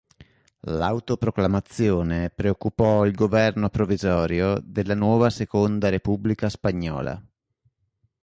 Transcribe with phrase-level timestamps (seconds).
[0.79, 7.23] L'autoproclamazione preoccupò il governo provvisorio della nuova Seconda Repubblica Spagnola.